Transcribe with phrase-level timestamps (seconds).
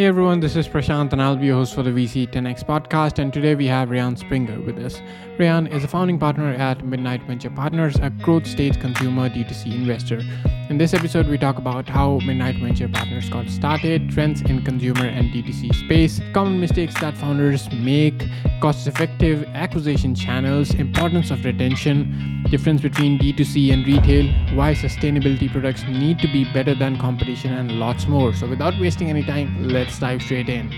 [0.00, 3.18] Hey everyone, this is Prashant and I'll be your host for the VC 10X podcast.
[3.18, 4.98] And today we have Ryan Springer with us.
[5.38, 10.22] Ryan is a founding partner at Midnight Venture Partners, a growth stage consumer D2C investor.
[10.70, 15.04] In this episode, we talk about how Midnight Venture Partners got started, trends in consumer
[15.04, 18.26] and D2C space, common mistakes that founders make,
[18.62, 24.26] cost effective acquisition channels, importance of retention, difference between D2C and retail,
[24.56, 28.34] why sustainability products need to be better than competition, and lots more.
[28.34, 30.68] So, without wasting any time, let's dive straight in.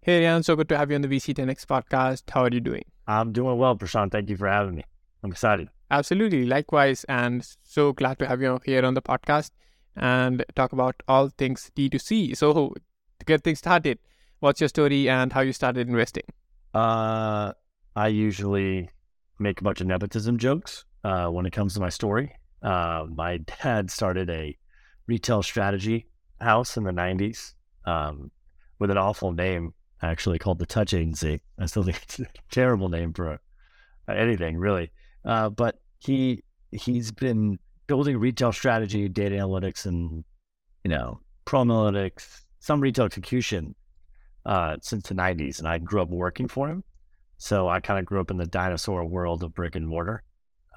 [0.00, 2.22] Hey, Ryan, so good to have you on the VC10X podcast.
[2.30, 2.84] How are you doing?
[3.06, 4.12] I'm doing well, Prashant.
[4.12, 4.84] Thank you for having me.
[5.22, 5.68] I'm excited.
[5.90, 6.46] Absolutely.
[6.46, 7.04] Likewise.
[7.08, 9.50] And so glad to have you here on the podcast
[9.96, 12.36] and talk about all things D2C.
[12.36, 12.74] So,
[13.18, 13.98] to get things started,
[14.40, 16.24] what's your story and how you started investing?
[16.74, 17.52] Uh,
[17.94, 18.90] I usually
[19.38, 22.34] make a bunch of nepotism jokes uh, when it comes to my story.
[22.62, 24.56] Uh, my dad started a
[25.06, 26.06] retail strategy
[26.40, 27.54] house in the 90s
[27.84, 28.30] um,
[28.78, 31.40] with an awful name, actually called the Touch Agency.
[31.58, 33.40] I still think it's a terrible name for
[34.08, 34.90] anything, really.
[35.24, 36.42] Uh, but he
[36.72, 40.24] he's been building retail strategy, data analytics, and
[40.84, 43.74] you know, pro analytics, some retail execution
[44.44, 46.84] uh, since the '90s, and I grew up working for him.
[47.38, 50.22] So I kind of grew up in the dinosaur world of brick and mortar,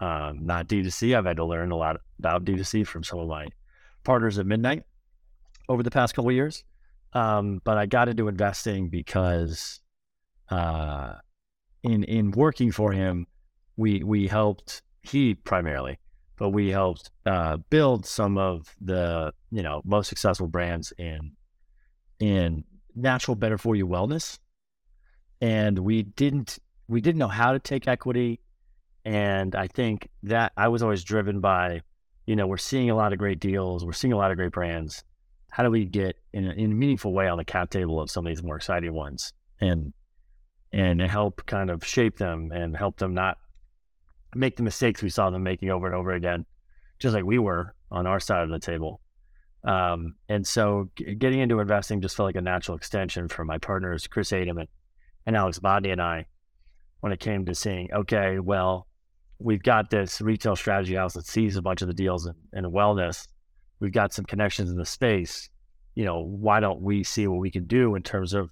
[0.02, 1.18] um, not D2C.
[1.18, 3.48] I've had to learn a lot about D2C from some of my
[4.04, 4.84] partners at Midnight
[5.70, 6.64] over the past couple of years.
[7.14, 9.80] Um, but I got into investing because
[10.50, 11.14] uh,
[11.84, 13.26] in in working for him,
[13.78, 15.98] we we helped he primarily,
[16.40, 21.34] but we helped uh, build some of the you know most successful brands in
[22.20, 22.64] in
[22.96, 24.40] natural better for you wellness.
[25.42, 28.40] And we didn't we didn't know how to take equity.
[29.06, 31.82] And i think that i was always driven by
[32.26, 33.86] you know we're seeing a lot of great deals.
[33.86, 35.04] We're seeing a lot of great brands.
[35.52, 38.10] How do we get in a, in a meaningful way on the cap table of
[38.10, 39.94] some of these more exciting ones and
[40.72, 43.38] and help kind of shape them and help them not
[44.36, 46.46] make the mistakes we saw them making over and over again
[47.00, 49.02] just like we were on our side of the table
[49.64, 54.08] um, and so getting into investing just felt like a natural extension for my partners
[54.08, 54.68] chris adam and
[55.30, 56.26] and Alex Bodney and I
[57.02, 58.88] when it came to saying, okay, well,
[59.38, 62.66] we've got this retail strategy house that sees a bunch of the deals in, in
[62.66, 63.28] wellness.
[63.80, 65.50] We've got some connections in the space.
[65.94, 68.50] You know, why don't we see what we can do in terms of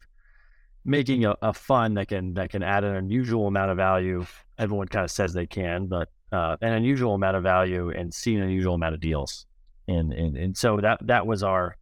[0.86, 4.26] making a, a fund that can that can add an unusual amount of value.
[4.60, 8.36] Everyone kind of says they can, but uh, an unusual amount of value and see
[8.36, 9.46] an unusual amount of deals.
[9.88, 11.78] And and and so that that was our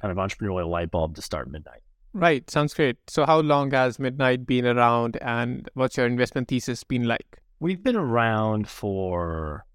[0.00, 1.80] kind of entrepreneurial light bulb to start midnight.
[2.12, 2.48] Right.
[2.50, 2.96] Sounds great.
[3.08, 7.38] So, how long has Midnight been around and what's your investment thesis been like?
[7.60, 9.66] We've been around for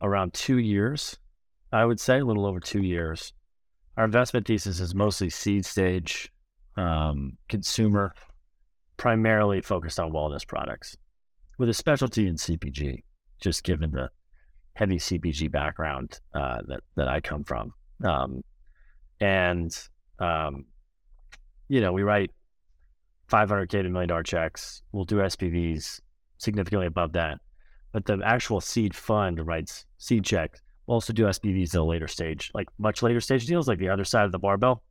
[0.00, 1.16] around two years,
[1.72, 3.32] I would say, a little over two years.
[3.96, 6.32] Our investment thesis is mostly seed stage,
[6.76, 8.14] um, consumer,
[8.96, 10.96] primarily focused on wellness products
[11.58, 13.02] with a specialty in CPG,
[13.40, 14.10] just given the
[14.74, 17.72] heavy CPG background uh, that, that I come from.
[18.04, 18.42] Um,
[19.20, 19.76] and
[20.18, 20.66] um,
[21.68, 22.30] you know, we write
[23.30, 24.82] 500K to million dollar checks.
[24.92, 26.00] We'll do SPVs
[26.38, 27.38] significantly above that.
[27.92, 30.60] But the actual seed fund writes seed checks.
[30.86, 33.88] We'll also do SPVs at a later stage, like much later stage deals, like the
[33.88, 34.82] other side of the barbell,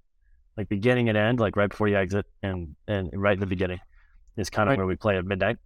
[0.58, 3.80] like beginning and end, like right before you exit and, and right in the beginning
[4.38, 4.78] is kind of right.
[4.78, 5.58] where we play at midnight.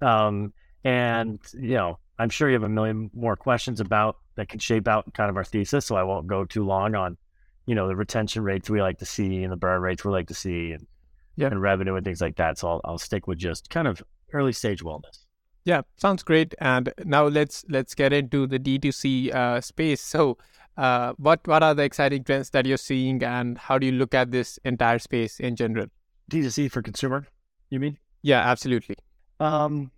[0.00, 0.52] Um,
[0.84, 4.88] and, you know, I'm sure you have a million more questions about that can shape
[4.88, 5.86] out kind of our thesis.
[5.86, 7.16] So I won't go too long on
[7.66, 10.26] you know the retention rates we like to see and the burn rates we like
[10.26, 10.86] to see and
[11.36, 11.46] yeah.
[11.46, 12.58] and revenue and things like that.
[12.58, 14.02] So I'll, I'll stick with just kind of
[14.32, 15.24] early stage wellness.
[15.64, 16.54] Yeah, sounds great.
[16.60, 20.00] And now let's let's get into the D2C uh, space.
[20.00, 20.38] So,
[20.76, 24.14] uh, what what are the exciting trends that you're seeing, and how do you look
[24.14, 25.86] at this entire space in general?
[26.30, 27.26] D2C for consumer,
[27.68, 27.98] you mean?
[28.22, 28.96] Yeah, absolutely.
[29.40, 29.90] Um,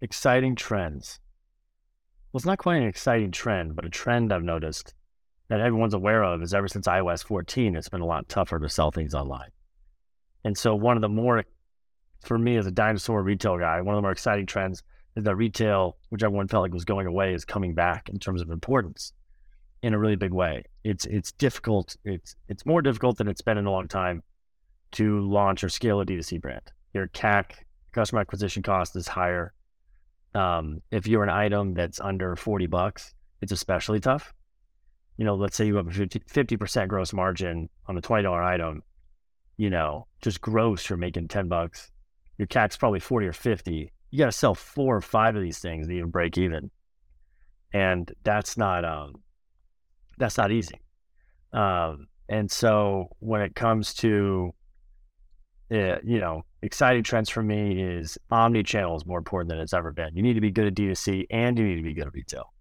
[0.00, 1.20] exciting trends.
[2.32, 4.94] Well, it's not quite an exciting trend, but a trend I've noticed
[5.48, 8.68] that everyone's aware of is ever since iOS 14, it's been a lot tougher to
[8.68, 9.50] sell things online.
[10.44, 11.44] And so, one of the more,
[12.22, 14.82] for me as a dinosaur retail guy, one of the more exciting trends
[15.16, 18.40] is that retail, which everyone felt like was going away, is coming back in terms
[18.40, 19.12] of importance
[19.82, 20.64] in a really big way.
[20.84, 21.96] It's it's difficult.
[22.04, 24.22] It's it's more difficult than it's been in a long time
[24.92, 26.72] to launch or scale a D2C brand.
[26.94, 27.52] Your CAC,
[27.98, 29.52] customer acquisition cost, is higher.
[30.34, 34.34] Um, if you're an item that's under 40 bucks, it's especially tough
[35.18, 38.82] you know, let's say you have a 50, percent gross margin on a $20 item,
[39.56, 41.90] you know, just gross, you're making 10 bucks.
[42.38, 43.92] Your CAC's probably 40 or 50.
[44.10, 46.70] you got to sell four or five of these things to even break even,
[47.74, 49.14] and that's not um,
[50.18, 50.80] that's not easy.
[51.52, 54.54] Um, and so when it comes to
[55.72, 59.92] uh, you know, exciting trends for me is omni-channel is more important than it's ever
[59.92, 60.16] been.
[60.16, 62.52] You need to be good at D2C and you need to be good at retail.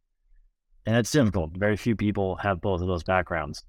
[0.85, 1.51] And that's difficult.
[1.57, 3.63] Very few people have both of those backgrounds.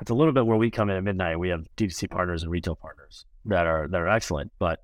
[0.00, 1.38] It's a little bit where we come in at midnight.
[1.38, 4.50] We have D2C partners and retail partners that are that are excellent.
[4.58, 4.80] But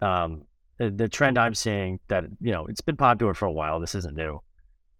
[0.00, 0.44] um,
[0.78, 3.78] the, the trend I'm seeing that you know it's been popular for a while.
[3.78, 4.40] This isn't new.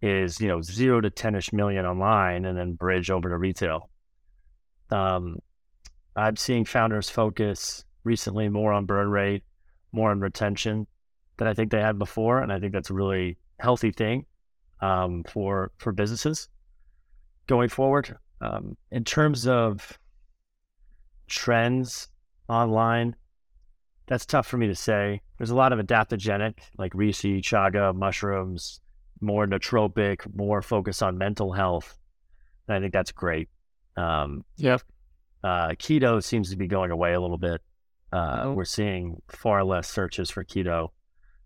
[0.01, 3.89] Is you know zero to ten-ish million online and then bridge over to retail.
[4.91, 5.39] Um,
[6.15, 9.43] I'm seeing founders focus recently more on burn rate,
[9.91, 10.87] more on retention
[11.37, 14.25] than I think they had before, and I think that's a really healthy thing
[14.81, 16.49] um, for for businesses
[17.47, 18.15] going forward.
[18.41, 19.97] Um, in terms of
[21.27, 22.07] trends
[22.47, 23.15] online,
[24.07, 25.21] that's tough for me to say.
[25.37, 28.81] There's a lot of adaptogenic, like reishi, chaga, mushrooms,
[29.21, 31.97] more nootropic, more focus on mental health.
[32.67, 33.49] And I think that's great.
[33.97, 34.77] Um, yeah.
[35.43, 37.61] Uh, keto seems to be going away a little bit.
[38.11, 38.53] Uh, oh.
[38.53, 40.89] We're seeing far less searches for keto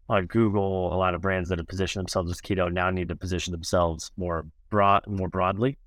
[0.09, 0.93] on Google.
[0.93, 4.11] A lot of brands that have positioned themselves as keto now need to position themselves
[4.17, 5.77] more broad, more broadly.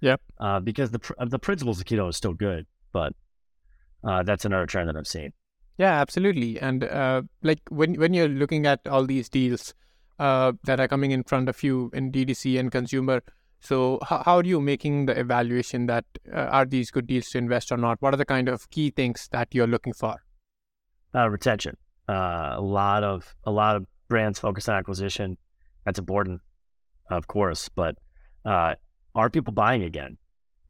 [0.00, 0.20] Yep.
[0.38, 3.14] Uh, because the the principles of keto is still good, but
[4.04, 5.32] uh, that's another trend that I've seen.
[5.76, 6.60] Yeah, absolutely.
[6.60, 9.74] And uh, like when when you're looking at all these deals
[10.18, 13.22] uh, that are coming in front of you in DDC and consumer,
[13.60, 17.38] so how, how are you making the evaluation that uh, are these good deals to
[17.38, 18.00] invest or not?
[18.00, 20.22] What are the kind of key things that you're looking for?
[21.14, 21.76] Uh, retention.
[22.08, 25.36] Uh, a lot of a lot of brands focus on acquisition.
[25.84, 26.40] That's important,
[27.10, 27.96] of course, but
[28.44, 28.74] uh,
[29.14, 30.16] are people buying again?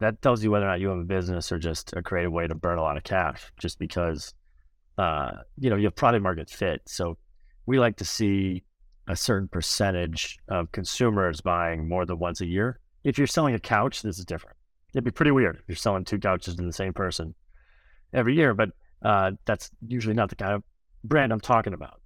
[0.01, 2.47] That tells you whether or not you have a business or just a creative way
[2.47, 3.53] to burn a lot of cash.
[3.59, 4.33] Just because,
[4.97, 6.83] uh, you know, you have product market fit.
[6.87, 7.19] So
[7.67, 8.63] we like to see
[9.09, 12.79] a certain percentage of consumers buying more than once a year.
[13.05, 14.57] If you're selling a couch, this is different.
[14.93, 17.35] It'd be pretty weird if you're selling two couches to the same person
[18.13, 18.71] every year, but
[19.03, 20.63] uh, that's usually not the kind of
[21.05, 22.01] brand I'm talking about.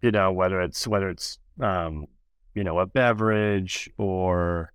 [0.00, 2.06] You know, whether it's whether it's um,
[2.54, 4.72] you know a beverage or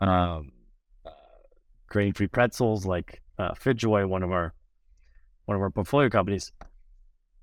[0.00, 0.52] um,
[1.04, 1.10] uh,
[1.88, 4.54] grain-free pretzels like uh, one of our
[5.46, 6.52] one of our portfolio companies.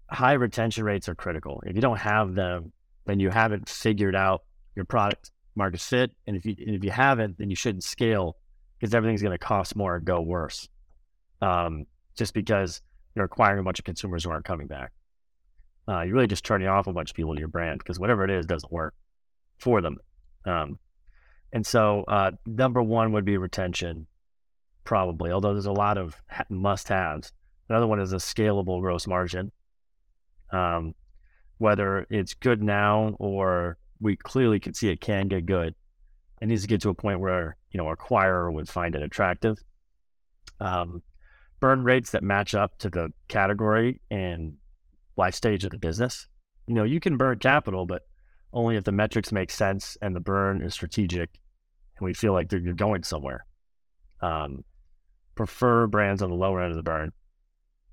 [0.09, 1.61] High retention rates are critical.
[1.65, 2.71] If you don't have them,
[3.07, 4.43] then you haven't figured out
[4.75, 6.11] your product market fit.
[6.27, 8.37] And if you and if you haven't, then you shouldn't scale
[8.77, 10.69] because everything's going to cost more and go worse.
[11.41, 12.81] Um, just because
[13.15, 14.91] you're acquiring a bunch of consumers who aren't coming back.
[15.87, 18.23] Uh, you're really just turning off a bunch of people to your brand because whatever
[18.23, 18.93] it is doesn't work
[19.57, 19.97] for them.
[20.45, 20.79] Um,
[21.53, 24.07] and so, uh, number one would be retention,
[24.83, 25.31] probably.
[25.31, 26.15] Although there's a lot of
[26.49, 27.31] must-haves.
[27.69, 29.51] Another one is a scalable gross margin.
[30.51, 30.93] Um,
[31.57, 35.73] whether it's good now or we clearly can see it can get good.
[36.41, 39.57] It needs to get to a point where, you know, acquirer would find it attractive.
[40.59, 41.01] Um,
[41.59, 44.53] burn rates that match up to the category and
[45.15, 46.27] life stage of the business.
[46.67, 48.03] You know, you can burn capital, but
[48.53, 51.39] only if the metrics make sense and the burn is strategic
[51.97, 53.45] and we feel like you're going somewhere.
[54.21, 54.63] Um,
[55.35, 57.11] prefer brands on the lower end of the burn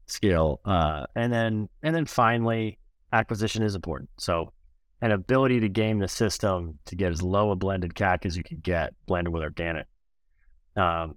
[0.06, 0.60] scale.
[0.64, 2.78] Uh, and then, and then finally,
[3.14, 4.10] acquisition is important.
[4.18, 4.52] So,
[5.00, 8.42] an ability to game the system to get as low a blended CAC as you
[8.42, 9.86] can get blended with organic
[10.76, 11.14] um,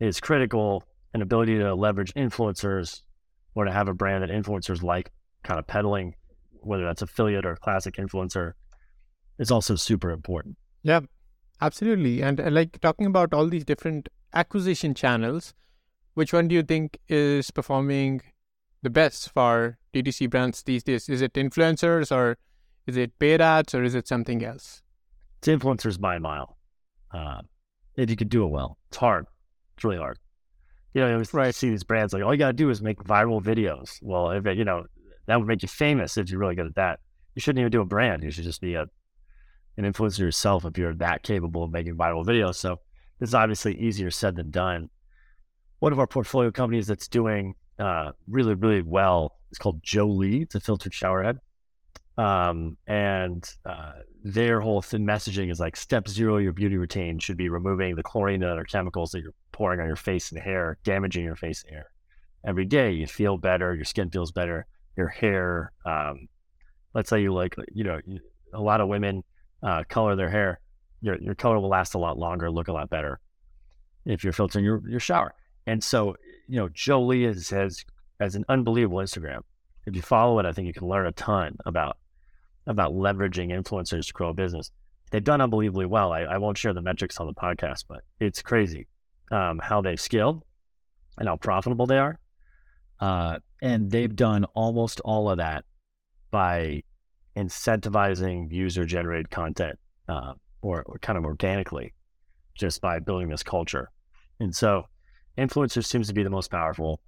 [0.00, 0.84] is critical.
[1.14, 3.02] An ability to leverage influencers
[3.54, 5.10] or to have a brand that influencers like
[5.42, 6.14] kind of peddling,
[6.60, 8.52] whether that's affiliate or classic influencer,
[9.38, 10.56] is also super important.
[10.82, 11.00] Yeah,
[11.60, 12.22] absolutely.
[12.22, 15.52] And uh, like talking about all these different acquisition channels,
[16.14, 18.22] which one do you think is performing
[18.82, 21.08] the best for DTC brands these days?
[21.08, 22.38] Is it influencers or
[22.86, 24.82] is it paid ads or is it something else?
[25.38, 26.56] It's influencers by a mile.
[27.12, 27.42] Uh,
[27.96, 29.26] if you could do it well, it's hard.
[29.76, 30.18] It's really hard.
[30.94, 31.54] You know, you right.
[31.54, 33.98] see these brands like all you got to do is make viral videos.
[34.02, 34.84] Well, if it, you know
[35.26, 37.00] that would make you famous if you're really good at that.
[37.34, 38.22] You shouldn't even do a brand.
[38.22, 38.86] You should just be a
[39.78, 42.56] an influencer yourself if you're that capable of making viral videos.
[42.56, 42.80] So
[43.18, 44.90] this is obviously easier said than done.
[45.78, 49.34] One of our portfolio companies that's doing uh, really, really well.
[49.50, 50.42] It's called Jolie.
[50.42, 51.38] It's a filtered shower head.
[52.16, 57.48] Um, and uh, their whole messaging is like step zero, your beauty routine should be
[57.48, 61.24] removing the chlorine and other chemicals that you're pouring on your face and hair, damaging
[61.24, 61.86] your face and hair.
[62.46, 65.72] Every day you feel better, your skin feels better, your hair.
[65.84, 66.28] Um,
[66.94, 68.00] let's say you like, you know,
[68.52, 69.24] a lot of women
[69.62, 70.60] uh, color their hair.
[71.00, 73.18] Your, your color will last a lot longer, look a lot better
[74.04, 75.34] if you're filtering your, your shower.
[75.66, 76.14] And so
[76.52, 77.82] you know, Jolie is, has
[78.20, 79.40] has an unbelievable Instagram.
[79.86, 81.96] If you follow it, I think you can learn a ton about
[82.66, 84.70] about leveraging influencers to grow a business.
[85.10, 86.12] They've done unbelievably well.
[86.12, 88.86] I, I won't share the metrics on the podcast, but it's crazy
[89.30, 90.44] um, how they've scaled
[91.16, 92.18] and how profitable they are.
[93.00, 95.64] Uh, and they've done almost all of that
[96.30, 96.82] by
[97.34, 101.94] incentivizing user generated content uh, or, or kind of organically
[102.54, 103.90] just by building this culture.
[104.38, 104.84] And so
[105.38, 107.00] influencers seems to be the most powerful.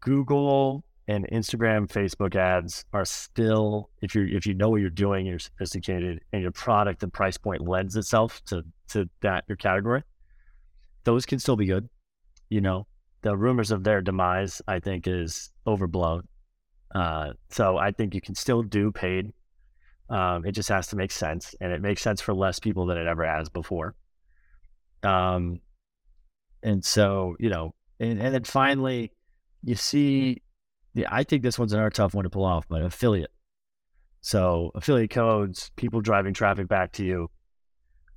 [0.00, 5.26] Google and Instagram, Facebook ads are still, if you if you know what you're doing,
[5.26, 10.02] you're sophisticated, and your product and price point lends itself to to that your category.
[11.04, 11.88] Those can still be good.
[12.48, 12.86] You know,
[13.22, 16.28] the rumors of their demise, I think, is overblown.
[16.94, 19.32] Uh, so I think you can still do paid.
[20.08, 22.98] Um, it just has to make sense, and it makes sense for less people than
[22.98, 23.94] it ever has before.
[25.02, 25.60] Um,
[26.62, 29.12] and so you know, and, and then finally,
[29.62, 30.42] you see,
[30.94, 33.30] yeah, I think this one's another tough one to pull off, but affiliate.
[34.20, 37.30] So affiliate codes, people driving traffic back to you.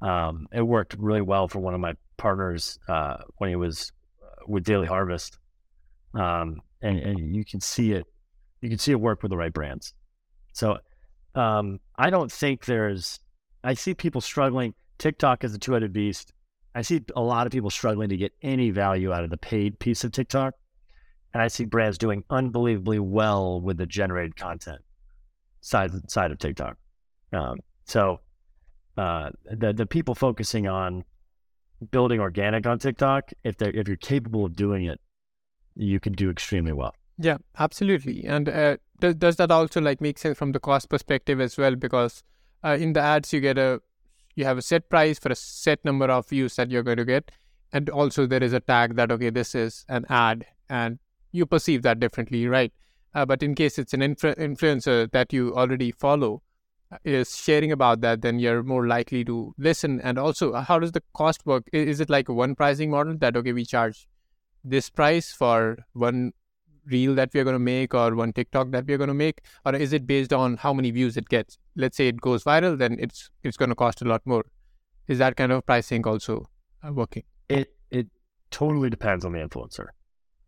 [0.02, 4.44] Um, it worked really well for one of my partners uh, when he was uh,
[4.48, 5.38] with Daily Harvest,
[6.14, 8.06] um, and, and you can see it.
[8.62, 9.94] You can see it work with the right brands.
[10.54, 10.78] So
[11.36, 13.20] um, I don't think there's.
[13.64, 14.74] I see people struggling.
[14.98, 16.34] TikTok is a two-headed beast.
[16.76, 19.80] I see a lot of people struggling to get any value out of the paid
[19.80, 20.56] piece of TikTok.
[21.34, 24.82] And I see brands doing unbelievably well with the generated content
[25.62, 26.78] side side of TikTok.
[27.32, 28.20] Um, so
[28.98, 31.04] uh, the the people focusing on
[31.92, 35.00] building organic on TikTok, if they if you're capable of doing it,
[35.76, 36.94] you can do extremely well.
[37.18, 38.26] Yeah, absolutely.
[38.26, 41.76] And uh, does does that also like make sense from the cost perspective as well?
[41.76, 42.24] Because
[42.64, 43.82] uh, in the ads you get a
[44.36, 47.06] you have a set price for a set number of views that you're going to
[47.06, 47.32] get,
[47.72, 51.00] and also there is a tag that okay this is an ad and
[51.32, 52.72] you perceive that differently, right?
[53.16, 56.42] Uh, but in case it's an influ- influencer that you already follow
[56.92, 60.02] uh, is sharing about that, then you're more likely to listen.
[60.02, 61.68] And also, uh, how does the cost work?
[61.74, 64.08] Is it like one pricing model that okay, we charge
[64.64, 66.32] this price for one
[66.86, 69.76] reel that we're going to make or one TikTok that we're going to make, or
[69.76, 71.58] is it based on how many views it gets?
[71.76, 74.46] Let's say it goes viral, then it's it's going to cost a lot more.
[75.08, 76.48] Is that kind of pricing also
[76.86, 77.24] uh, working?
[77.50, 78.08] It it
[78.52, 79.88] totally depends on the influencer.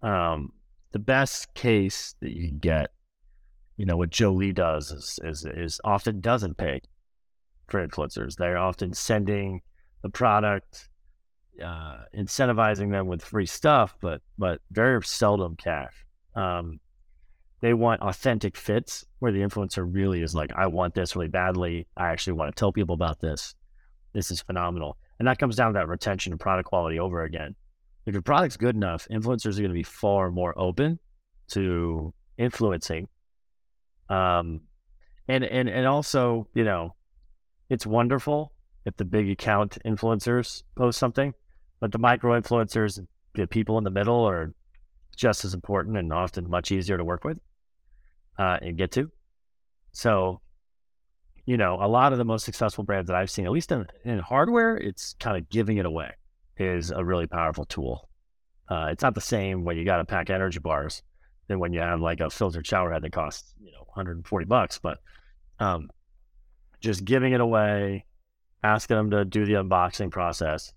[0.01, 0.51] Um,
[0.91, 2.91] the best case that you get,
[3.75, 6.81] you know, what Jolie does is, is, is often doesn't pay
[7.67, 8.35] for influencers.
[8.35, 9.61] They're often sending
[10.03, 10.87] the product,
[11.61, 16.04] uh, incentivizing them with free stuff, but but very seldom cash.
[16.35, 16.79] Um,
[17.61, 21.87] they want authentic fits where the influencer really is like, I want this really badly.
[21.95, 23.55] I actually want to tell people about this.
[24.13, 24.97] This is phenomenal.
[25.19, 27.55] And that comes down to that retention and product quality over again
[28.05, 30.99] if your product's good enough, influencers are going to be far more open
[31.49, 33.07] to influencing.
[34.09, 34.61] Um,
[35.27, 36.93] and and and also, you know,
[37.69, 38.53] it's wonderful
[38.85, 41.33] if the big account influencers post something,
[41.79, 44.53] but the micro influencers, the people in the middle, are
[45.15, 47.39] just as important and often much easier to work with
[48.37, 49.11] uh, and get to.
[49.91, 50.41] So,
[51.45, 53.85] you know, a lot of the most successful brands that I've seen, at least in,
[54.03, 56.11] in hardware, it's kind of giving it away
[56.57, 58.09] is a really powerful tool.
[58.69, 61.03] Uh, it's not the same when you got to pack energy bars
[61.47, 64.79] than when you have like a filtered shower head that costs you know 140 bucks.
[64.79, 64.99] But
[65.59, 65.89] um,
[66.81, 68.05] just giving it away,
[68.63, 70.73] asking them to do the unboxing process,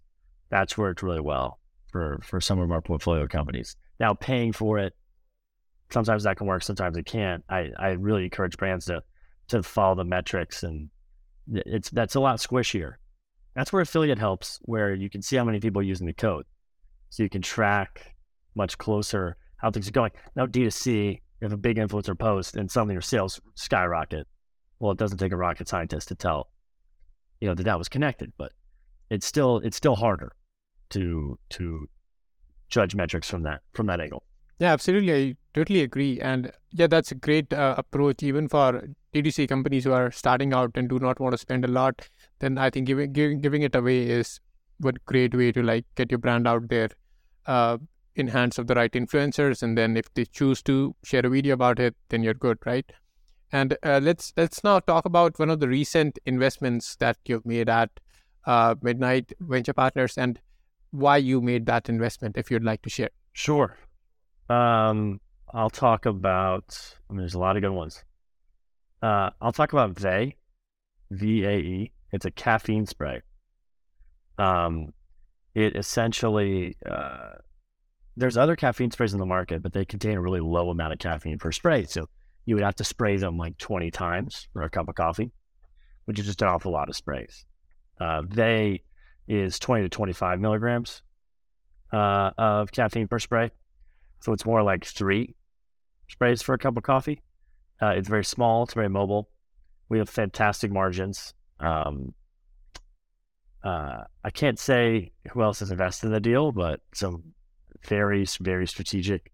[0.50, 1.58] that's worked really well
[1.90, 3.76] for for some of our portfolio companies.
[4.00, 4.94] Now paying for it,
[5.90, 7.44] sometimes that can work, sometimes it can't.
[7.48, 9.02] I I really encourage brands to
[9.48, 10.90] to follow the metrics and
[11.50, 12.96] it's that's a lot squishier
[13.58, 16.46] that's where affiliate helps, where you can see how many people are using the code.
[17.10, 18.14] So you can track
[18.54, 20.12] much closer how things are going.
[20.36, 24.28] Now, D2C, if a big influencer post and suddenly your sales skyrocket,
[24.78, 26.50] well, it doesn't take a rocket scientist to tell,
[27.40, 28.52] you know, that that was connected, but
[29.10, 30.36] it's still, it's still harder
[30.90, 31.88] to, to
[32.68, 34.22] judge metrics from that, from that angle.
[34.58, 35.12] Yeah, absolutely.
[35.14, 36.20] I totally agree.
[36.20, 40.72] And yeah, that's a great uh, approach even for D2C companies who are starting out
[40.74, 42.08] and do not want to spend a lot
[42.40, 44.40] then I think giving giving, giving it away is
[44.78, 46.90] what great way to like get your brand out there
[47.46, 47.78] uh,
[48.14, 51.54] in hands of the right influencers, and then if they choose to share a video
[51.54, 52.90] about it, then you're good, right?
[53.52, 57.68] And uh, let's let's now talk about one of the recent investments that you've made
[57.68, 57.90] at
[58.44, 60.38] uh, Midnight Venture Partners and
[60.90, 63.10] why you made that investment, if you'd like to share.
[63.32, 63.76] Sure.
[64.48, 65.20] Um,
[65.52, 66.96] I'll talk about.
[67.08, 68.04] I mean, there's a lot of good ones.
[69.02, 70.36] Uh, I'll talk about VAE,
[71.10, 71.92] V A E.
[72.12, 73.22] It's a caffeine spray.
[74.38, 74.92] Um,
[75.54, 77.34] it essentially uh,
[78.16, 80.98] there's other caffeine sprays in the market, but they contain a really low amount of
[80.98, 81.84] caffeine per spray.
[81.84, 82.08] So
[82.46, 85.30] you would have to spray them like 20 times for a cup of coffee,
[86.06, 87.44] which is just an awful lot of sprays.
[88.00, 88.82] Uh, they
[89.28, 91.02] is 20 to 25 milligrams
[91.92, 93.50] uh, of caffeine per spray.
[94.20, 95.36] So it's more like three
[96.08, 97.22] sprays for a cup of coffee.
[97.80, 99.28] Uh, it's very small, it's very mobile.
[99.88, 101.34] We have fantastic margins.
[101.60, 102.14] Um,
[103.62, 107.34] uh, I can't say who else has invested in the deal, but some
[107.86, 109.32] very, very strategic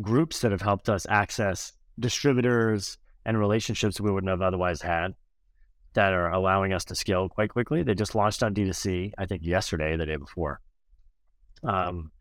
[0.00, 5.14] groups that have helped us access distributors and relationships we wouldn't have otherwise had
[5.96, 7.82] that are allowing us to scale quite quickly.
[7.82, 10.60] They just launched on D2C, I think yesterday, the day before.
[11.64, 12.12] Um,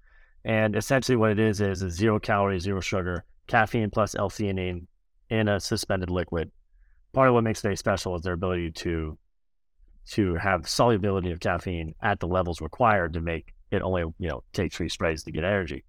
[0.46, 4.88] and essentially what it is is a zero calorie, zero sugar, caffeine plus L-theanine
[5.29, 6.51] in a suspended liquid.
[7.12, 9.17] Part of what makes it special is their ability to
[10.12, 14.44] to have solubility of caffeine at the levels required to make it only, you know,
[14.53, 15.84] take three sprays to get energy.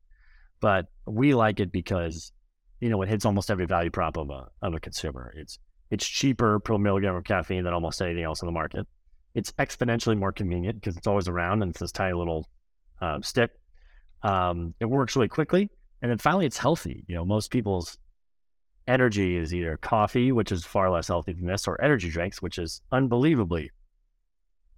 [0.61, 2.33] But we like it because,
[2.81, 5.33] you know, it hits almost every value prop of a of a consumer.
[5.37, 8.87] It's it's cheaper per milligram of caffeine than almost anything else in the market.
[9.35, 12.49] It's exponentially more convenient because it's always around and it's this tiny little
[13.01, 13.51] uh, stick.
[14.23, 15.71] Um, it works really quickly,
[16.03, 17.05] and then finally, it's healthy.
[17.07, 17.99] You know, most people's
[18.89, 22.59] energy is either coffee, which is far less healthy than this, or energy drinks, which
[22.59, 23.71] is unbelievably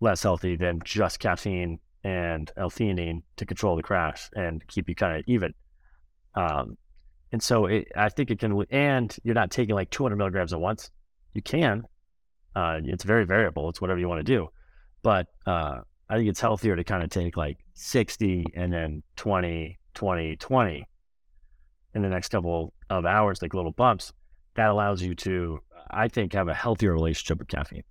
[0.01, 5.19] less healthy than just caffeine and L-theanine to control the crash and keep you kind
[5.19, 5.55] of even.
[6.35, 6.77] Um,
[7.33, 10.61] and so it, I think it can, and you're not taking like 200 milligrams at
[10.61, 10.91] once.
[11.39, 11.85] You can.
[12.57, 13.69] Uh, it's very variable.
[13.69, 14.49] It's whatever you want to do.
[15.05, 19.79] But uh, I think it's healthier to kind of take like 60 and then 20,
[19.95, 20.85] 20, 20
[21.95, 24.13] in the next couple of hours, like little bumps.
[24.57, 27.85] That allows you to, I think, have a healthier relationship with caffeine.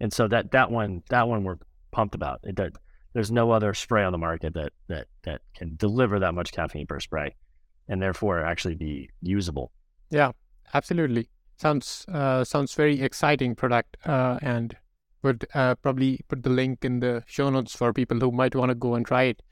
[0.00, 1.58] And so that that one that one we're
[1.92, 2.40] pumped about.
[2.42, 2.72] It, that,
[3.12, 6.88] there's no other spray on the market that that that can deliver that much caffeine
[6.88, 7.36] per spray,
[7.86, 9.70] and therefore actually be usable.
[10.10, 10.32] Yeah,
[10.74, 11.28] absolutely.
[11.58, 14.76] Sounds uh, sounds very exciting product, uh, and
[15.22, 18.70] would uh, probably put the link in the show notes for people who might want
[18.70, 19.42] to go and try it.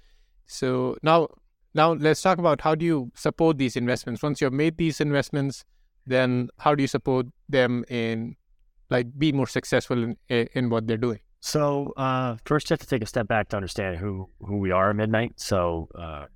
[0.47, 1.29] So now
[1.75, 5.64] now let's talk about how do you support these investments once you've made these investments.
[6.07, 8.37] Then how do you support them in
[8.88, 11.19] like be more successful in in what they're doing?
[11.40, 14.71] So uh, first, you have to take a step back to understand who who we
[14.71, 15.40] are at Midnight.
[15.40, 16.27] So uh,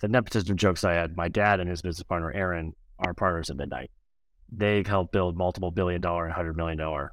[0.00, 1.16] the nepotism jokes I had.
[1.16, 3.90] My dad and his business partner Aaron are partners at Midnight.
[4.50, 7.12] They've helped build multiple billion dollar and hundred million dollar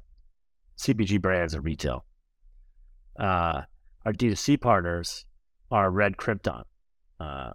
[0.78, 2.04] CPG brands at retail.
[3.18, 3.62] Uh,
[4.04, 5.24] our D2C partners
[5.70, 6.64] are Red Krypton.
[7.20, 7.52] Uh,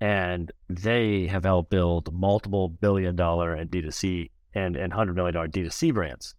[0.00, 5.94] and they have helped build multiple billion dollar and D2C and, and $100 million D2C
[5.94, 6.34] brands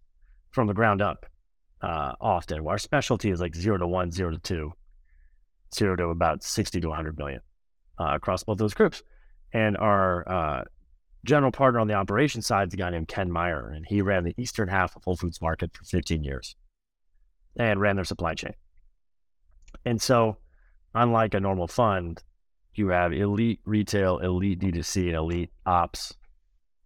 [0.50, 1.26] from the ground up
[1.82, 2.66] uh, often.
[2.66, 4.72] Our specialty is like zero to one, zero to two,
[5.74, 7.40] zero to about 60 to 100 million
[7.98, 9.02] uh, across both those groups.
[9.52, 10.64] And our uh,
[11.24, 14.24] general partner on the operations side is a guy named Ken Meyer, and he ran
[14.24, 16.56] the eastern half of Whole Foods Market for 15 years
[17.56, 18.54] and ran their supply chain.
[19.84, 20.38] And so,
[20.94, 22.22] unlike a normal fund,
[22.74, 26.14] you have elite retail, elite D2C, and elite ops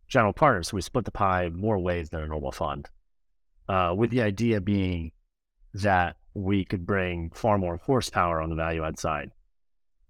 [0.09, 0.69] general partners.
[0.69, 2.88] So we split the pie more ways than a normal fund,
[3.69, 5.12] uh, with the idea being
[5.75, 9.31] that we could bring far more horsepower on the value add side,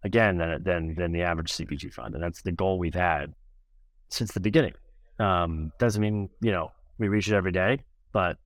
[0.03, 2.15] again, than, than, than the average CPG fund.
[2.15, 3.35] And that's the goal we've had
[4.11, 4.75] since the beginning.
[5.19, 8.37] Um, doesn't mean, you know, we reach it every day, but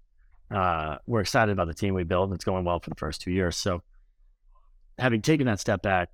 [0.50, 2.24] uh, we're excited about the team we built.
[2.24, 3.56] And it's going well for the first two years.
[3.56, 3.82] So
[4.98, 6.10] having taken that step back,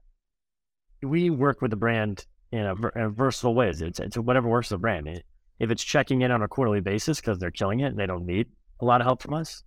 [1.03, 3.83] we work with the brand in a, in a versatile ways.
[3.83, 5.09] It's, it's whatever works for the brand.
[5.09, 5.25] It,
[5.59, 8.27] if it's checking in on a quarterly basis because they're killing it and they don't
[8.27, 8.49] need
[8.81, 9.63] a lot of help from us,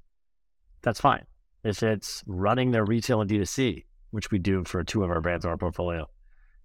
[0.81, 1.25] that's fine.
[1.63, 5.45] If it's running their retail and D2C, which we do for two of our brands
[5.45, 6.07] in our portfolio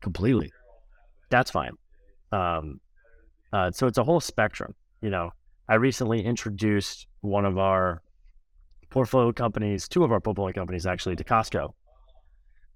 [0.00, 0.50] completely,
[1.30, 1.72] that's fine.
[2.32, 2.80] Um,
[3.52, 4.74] uh, so it's a whole spectrum.
[5.00, 5.30] You know,
[5.68, 8.02] I recently introduced one of our
[8.90, 11.72] portfolio companies, two of our portfolio companies actually, to Costco,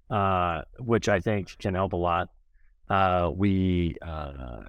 [0.09, 2.29] uh, which I think can help a lot.
[2.89, 4.63] Uh, we uh,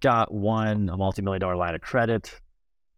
[0.00, 2.40] got one a multi-million dollar line of credit.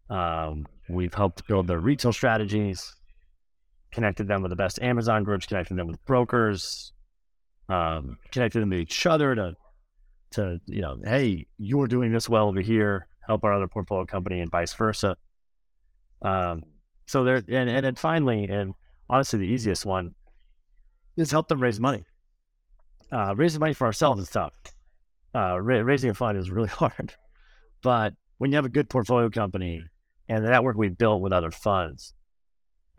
[0.09, 2.95] Um, we've helped build their retail strategies,
[3.91, 6.93] connected them with the best Amazon groups, connected them with brokers,
[7.69, 9.55] um, connected them to each other to,
[10.31, 14.39] to you know, hey, you're doing this well over here, help our other portfolio company,
[14.39, 15.15] and vice versa.
[16.21, 16.63] Um,
[17.05, 18.73] so there, and, and then finally, and
[19.09, 20.15] honestly, the easiest one
[21.17, 22.03] is help them raise money.
[23.11, 24.53] Uh, raising money for ourselves is tough
[25.33, 27.13] uh, ra- raising a fund is really hard.
[27.81, 29.83] But when you have a good portfolio company
[30.29, 32.13] and the network we've built with other funds,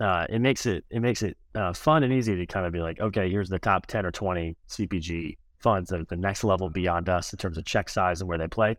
[0.01, 2.81] uh, it makes it it makes it uh, fun and easy to kind of be
[2.81, 6.69] like, okay, here's the top ten or twenty CPG funds that are the next level
[6.69, 8.77] beyond us in terms of check size and where they play.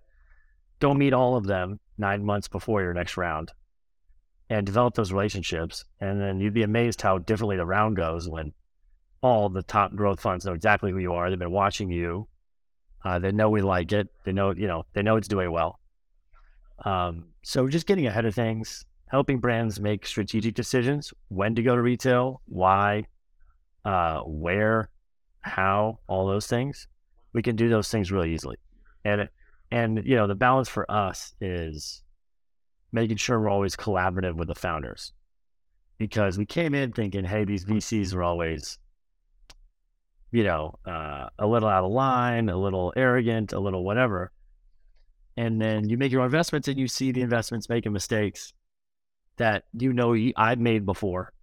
[0.79, 3.51] go meet all of them nine months before your next round
[4.49, 5.85] and develop those relationships.
[5.99, 8.53] And then you'd be amazed how differently the round goes when
[9.21, 11.29] all the top growth funds know exactly who you are.
[11.29, 12.27] They've been watching you.
[13.05, 14.09] Uh, they know we like it.
[14.25, 15.79] They know, you know, they know it's doing well.
[16.85, 21.75] Um, so just getting ahead of things, helping brands make strategic decisions, when to go
[21.75, 23.05] to retail, why,
[23.85, 24.89] uh, where,
[25.43, 26.87] how, all those things.
[27.33, 28.57] We can do those things really easily.
[29.05, 29.29] And,
[29.71, 32.03] and, you know, the balance for us is
[32.91, 35.13] making sure we're always collaborative with the founders
[35.97, 38.77] because we came in thinking, hey, these VCs are always,
[40.31, 44.31] you know, uh, a little out of line, a little arrogant, a little whatever.
[45.35, 48.53] And then you make your investments and you see the investments making mistakes
[49.37, 51.33] that you know I've made before.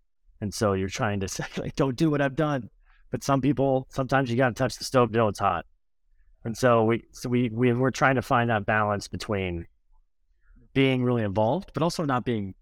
[0.40, 2.70] And so you're trying to say, like, don't do what I've done.
[3.11, 5.66] But some people, sometimes you got to touch the stove to know it's hot.
[6.44, 9.66] And so we, so we, we, we're trying to find that balance between
[10.73, 12.55] being really involved, but also not being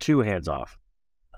[0.00, 0.76] too hands off.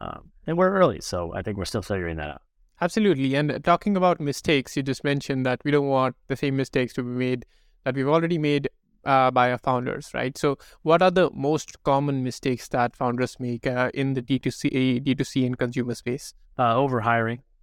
[0.01, 2.43] Um, and we're early, so I think we're still figuring that out.
[2.81, 3.35] Absolutely.
[3.35, 7.03] And talking about mistakes, you just mentioned that we don't want the same mistakes to
[7.03, 7.47] be made
[7.85, 8.69] that we've already made
[9.07, 10.37] uh, by our founders, right?
[10.37, 15.47] So, what are the most common mistakes that founders make uh, in the D2C, D2C
[15.47, 16.35] and consumer space?
[16.59, 17.01] Uh, over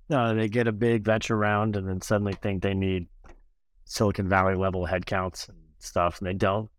[0.10, 3.08] Uh, they get a big venture round and then suddenly think they need
[3.86, 6.70] Silicon Valley level headcounts and stuff, and they don't.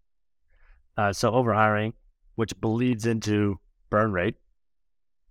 [0.97, 1.93] Uh, so overhiring,
[2.37, 3.59] which bleeds into
[3.91, 4.37] burn rate.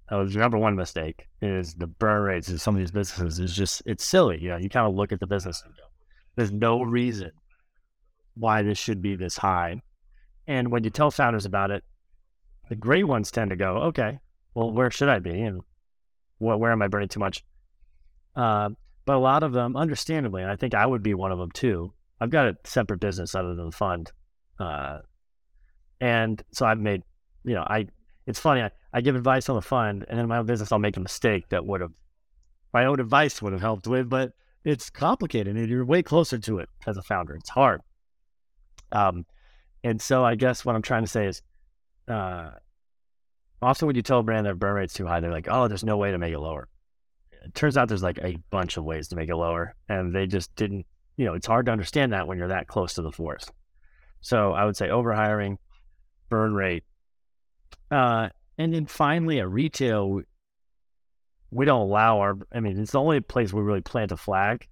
[0.10, 3.56] That was number one mistake is the burn rates of some of these businesses is
[3.56, 4.40] just it's silly.
[4.42, 5.84] You know, you kind of look at the business and go,
[6.36, 7.32] there's no reason
[8.36, 9.82] why this should be this high.
[10.46, 11.84] And when you tell founders about it,
[12.70, 14.20] the great ones tend to go, okay,
[14.54, 15.42] well, where should I be?
[15.42, 15.62] And
[16.38, 17.44] what, where am I burning too much?
[18.36, 18.70] Uh,
[19.06, 21.52] but a lot of them, understandably, and I think I would be one of them
[21.52, 21.94] too.
[22.20, 24.12] I've got a separate business other than the fund.
[24.60, 25.00] Uh,
[26.00, 27.04] and so I've made,
[27.44, 27.88] you know, I,
[28.26, 30.80] it's funny, I, I give advice on the fund and in my own business, I'll
[30.80, 31.92] make a mistake that would have,
[32.74, 34.32] my own advice would have helped with, but
[34.64, 37.36] it's complicated and you're way closer to it as a founder.
[37.36, 37.82] It's hard.
[38.92, 39.26] Um,
[39.84, 41.42] and so I guess what I'm trying to say is,
[42.08, 42.52] uh,
[43.62, 45.84] often when you tell a brand their burn rate's too high, they're like, oh, there's
[45.84, 46.70] no way to make it lower.
[47.44, 49.76] It turns out there's like a bunch of ways to make it lower.
[49.90, 50.86] And they just didn't,
[51.18, 53.52] you know, it's hard to understand that when you're that close to the forest.
[54.22, 55.58] So I would say overhiring,
[56.30, 56.84] burn rate.
[57.92, 60.22] Uh, and then finally, at retail,
[61.52, 64.68] we don't allow our, I mean, it's the only place we really plant a flag.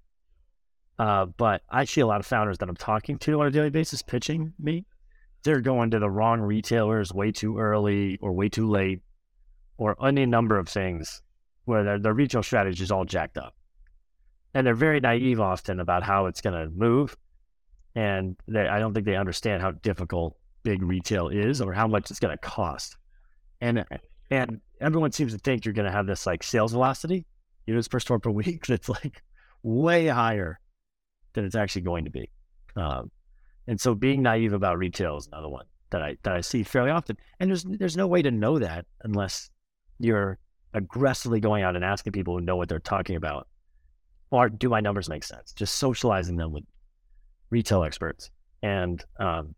[0.98, 3.70] Uh, but I see a lot of founders that I'm talking to on a daily
[3.70, 4.86] basis pitching me.
[5.44, 9.02] They're going to the wrong retailers way too early or way too late
[9.78, 11.24] or any number of things
[11.65, 13.56] where their, their retail strategy is all jacked up.
[14.54, 17.15] And they're very naive often about how it's going to move.
[17.95, 22.12] And they, I don't think they understand how difficult big retail is or how much
[22.12, 22.97] it's going to cost.
[23.60, 23.86] And
[24.30, 27.26] and everyone seems to think you're going to have this like sales velocity,
[27.67, 29.21] units per store per week, that's like
[29.63, 30.60] way higher
[31.34, 32.30] than it's actually going to be.
[32.76, 33.12] Um,
[33.67, 36.91] and so being naive about retail is another one that I that I see fairly
[36.91, 37.17] often.
[37.39, 39.50] And there's there's no way to know that unless
[40.00, 40.39] you're
[40.74, 43.48] aggressively going out and asking people who know what they're talking about.
[44.30, 45.52] Or do my numbers make sense?
[45.52, 46.64] Just socializing them with
[47.50, 48.32] retail experts.
[48.64, 49.56] And um,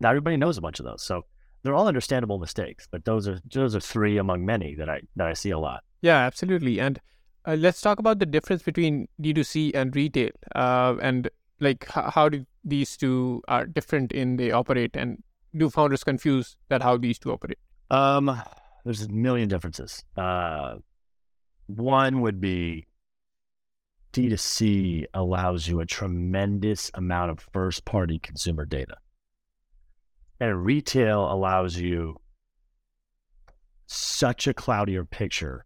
[0.00, 1.02] not everybody knows a bunch of those.
[1.02, 1.24] So
[1.62, 5.26] they're all understandable mistakes, but those are those are three among many that I that
[5.26, 5.82] I see a lot.
[6.02, 6.78] Yeah, absolutely.
[6.78, 7.00] And
[7.46, 11.28] uh, let's talk about the difference between D2C and retail, uh, and
[11.60, 15.22] like h- how do these two are different in they operate, and
[15.56, 17.58] do founders confuse that how these two operate?
[17.90, 18.40] Um,
[18.84, 20.04] there's a million differences.
[20.16, 20.76] Uh,
[21.66, 22.86] one would be
[24.12, 28.96] D2C allows you a tremendous amount of first party consumer data.
[30.38, 32.20] And retail allows you
[33.86, 35.64] such a cloudier picture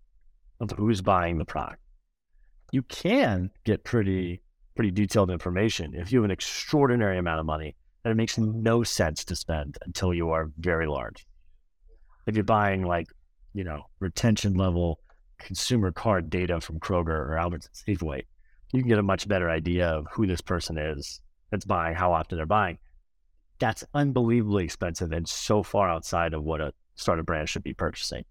[0.61, 1.83] of who's buying the product.
[2.72, 4.42] You can get pretty
[4.74, 8.85] pretty detailed information if you have an extraordinary amount of money that it makes no
[8.85, 11.26] sense to spend until you are very large.
[12.29, 13.09] If you're buying like,
[13.55, 15.01] you know, retention level
[15.38, 18.23] consumer card data from Kroger or Albertsons Safeway,
[18.73, 22.12] you can get a much better idea of who this person is that's buying, how
[22.12, 22.79] often they're buying
[23.59, 28.25] that's unbelievably expensive and so far outside of what a startup brand should be purchasing.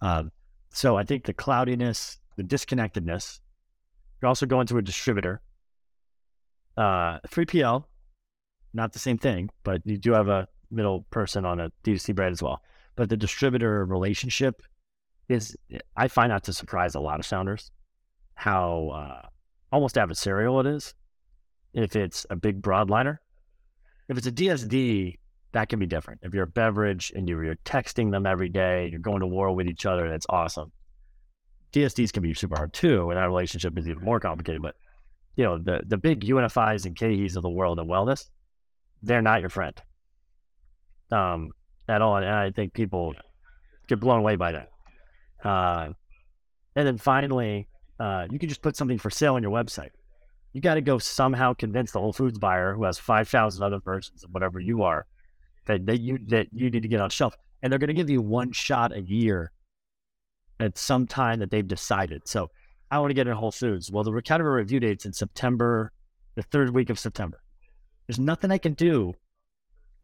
[0.00, 0.30] Um,
[0.70, 3.40] so I think the cloudiness, the disconnectedness,
[4.20, 5.40] you're also going to a distributor.
[6.76, 7.84] Uh, 3PL,
[8.72, 12.32] not the same thing, but you do have a middle person on a D2C brand
[12.32, 12.62] as well.
[12.96, 14.62] But the distributor relationship
[15.28, 15.56] is,
[15.96, 17.70] I find that to surprise a lot of founders
[18.34, 19.28] how uh,
[19.72, 20.94] almost adversarial it is.
[21.72, 23.18] If it's a big broadliner,
[24.08, 25.18] if it's a DSD,
[25.52, 26.20] that can be different.
[26.22, 29.52] If you're a beverage and you're, you're texting them every day, you're going to war
[29.54, 30.72] with each other, and that's awesome.
[31.72, 34.62] DSDs can be super hard too, and that relationship is even more complicated.
[34.62, 34.76] But
[35.36, 38.28] you know, the the big UNFIs and KeHEs of the world of wellness,
[39.02, 39.74] they're not your friend.
[41.10, 41.50] Um,
[41.88, 42.16] at all.
[42.16, 43.14] And I think people
[43.88, 44.68] get blown away by that.
[45.42, 45.92] Uh,
[46.76, 47.68] and then finally,
[48.00, 49.90] uh, you can just put something for sale on your website.
[50.52, 54.24] You got to go somehow convince the Whole Foods buyer who has 5,000 other versions
[54.24, 55.06] of whatever you are
[55.66, 57.34] that, that you that you need to get on shelf.
[57.62, 59.52] And they're going to give you one shot a year
[60.60, 62.22] at some time that they've decided.
[62.28, 62.50] So
[62.90, 63.90] I want to get in Whole Foods.
[63.90, 65.92] Well, the category review date's in September,
[66.36, 67.40] the third week of September.
[68.06, 69.14] There's nothing I can do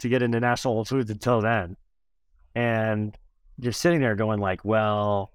[0.00, 1.76] to get into National Whole Foods until then.
[2.54, 3.16] And
[3.58, 5.32] you're sitting there going like, well,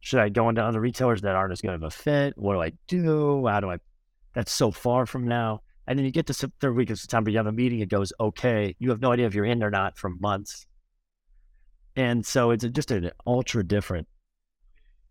[0.00, 2.36] should I go into other retailers that aren't as good of a fit?
[2.36, 3.46] What do I do?
[3.46, 3.78] How do I?
[4.34, 5.62] That's so far from now.
[5.86, 8.12] And then you get to third week of September, you have a meeting, it goes
[8.20, 8.74] okay.
[8.78, 10.66] You have no idea if you're in or not for months.
[11.96, 14.08] And so it's just an ultra different.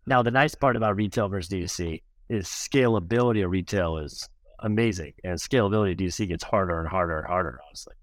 [0.06, 4.28] Now, the nice part about retail versus D2C is scalability of retail is
[4.60, 5.12] amazing.
[5.22, 7.94] And scalability of D2C gets harder and harder and harder, honestly.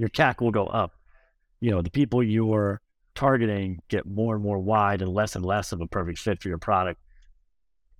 [0.00, 0.92] Your CAC will go up.
[1.60, 2.80] You know, the people you are
[3.14, 6.48] targeting get more and more wide and less and less of a perfect fit for
[6.48, 6.98] your product.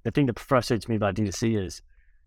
[0.04, 1.82] The thing that frustrates me about D2C is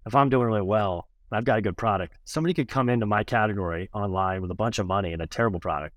[0.05, 3.23] if I'm doing really well, I've got a good product, somebody could come into my
[3.23, 5.95] category online with a bunch of money and a terrible product.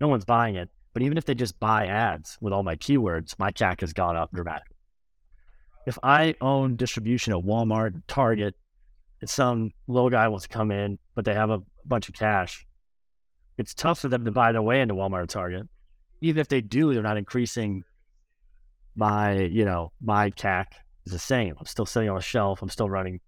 [0.00, 0.70] No one's buying it.
[0.92, 4.16] But even if they just buy ads with all my keywords, my CAC has gone
[4.16, 4.76] up dramatically.
[5.84, 8.54] If I own distribution at Walmart, Target,
[9.20, 12.64] and some little guy wants to come in, but they have a bunch of cash,
[13.58, 15.68] it's tough for them to buy their way into Walmart or Target
[16.20, 17.84] even if they do, they're not increasing
[18.94, 20.66] my, you know, my CAC
[21.04, 21.54] is the same.
[21.58, 22.62] I'm still sitting on a shelf.
[22.62, 23.20] I'm still running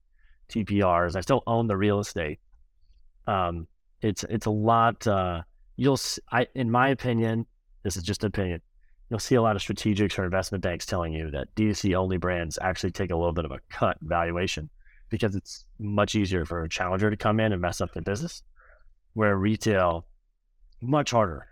[0.49, 1.15] TPRs.
[1.15, 2.41] I still own the real estate.
[3.27, 3.67] Um,
[4.01, 5.07] it's it's a lot.
[5.07, 5.43] Uh,
[5.77, 5.99] you'll,
[6.33, 7.47] I, in my opinion,
[7.83, 8.63] this is just an opinion.
[9.11, 12.59] You'll see a lot of strategics or investment banks telling you that D2C only brands
[12.61, 14.69] actually take a little bit of a cut valuation
[15.11, 18.43] because it's much easier for a challenger to come in and mess up the business,
[19.15, 20.07] where retail
[20.81, 21.47] much harder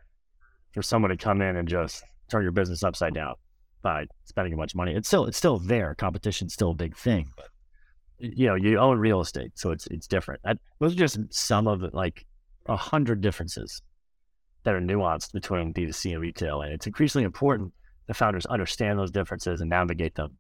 [0.73, 3.35] for someone to come in and just turn your business upside down
[3.83, 4.95] by spending a bunch of money.
[4.95, 5.95] It's still it's still there.
[5.95, 7.49] Competition's still a big thing, but
[8.19, 10.41] you know you own real estate, so it's it's different.
[10.45, 12.27] I, those are just some of the like
[12.67, 13.83] a hundred differences
[14.65, 17.73] that are nuanced between D2C and retail, and it's increasingly important
[18.07, 20.37] the founders understand those differences and navigate them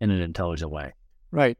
[0.00, 0.92] in an intelligent way.
[1.30, 1.58] Right.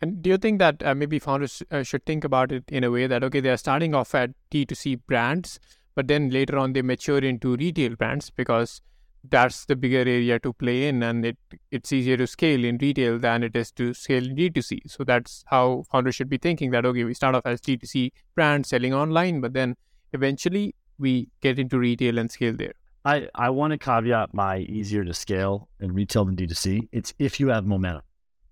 [0.00, 2.90] And do you think that uh, maybe founders uh, should think about it in a
[2.90, 5.58] way that okay, they are starting off at D2C brands,
[5.94, 8.80] but then later on they mature into retail brands because
[9.24, 11.36] that's the bigger area to play in and it
[11.72, 14.88] it's easier to scale in retail than it is to scale in D2C.
[14.88, 18.66] So that's how founders should be thinking that okay, we start off as D2C brand
[18.66, 19.76] selling online, but then
[20.12, 22.74] eventually we get into retail and scale there.
[23.04, 26.88] I, I want to caveat my easier to scale in retail than D2C.
[26.92, 28.02] It's if you have momentum.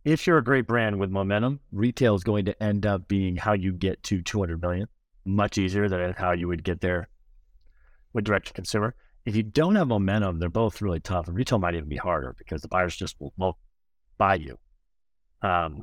[0.06, 3.54] If you're a great brand with momentum, retail is going to end up being how
[3.54, 4.86] you get to 200 million,
[5.24, 7.08] much easier than how you would get there
[8.12, 8.94] with direct to consumer.
[9.24, 11.26] If you don't have momentum, they're both really tough.
[11.26, 13.56] And retail might even be harder because the buyers just will, won't
[14.16, 14.56] buy you.
[15.42, 15.82] Um,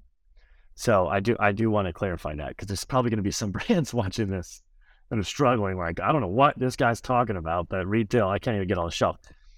[0.73, 3.31] so I do I do want to clarify that because there's probably going to be
[3.31, 4.61] some brands watching this
[5.09, 5.77] that are struggling.
[5.77, 8.77] Like I don't know what this guy's talking about, but retail I can't even get
[8.77, 9.17] on the shelf.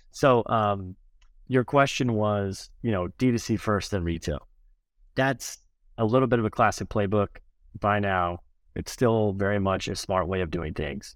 [0.09, 0.95] So um,
[1.47, 4.47] your question was, you know, D2C first, then retail.
[5.15, 5.57] That's
[5.97, 7.37] a little bit of a classic playbook
[7.79, 8.41] by now.
[8.75, 11.15] It's still very much a smart way of doing things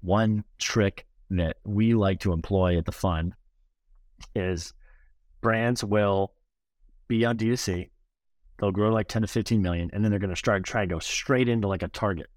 [0.00, 3.34] one trick that we like to employ at the fund
[4.34, 4.72] is
[5.40, 6.32] brands will
[7.08, 7.90] be on D2C.
[8.58, 10.86] They'll grow like 10 to 15 million, and then they're going to start try to
[10.86, 12.28] go straight into like a target.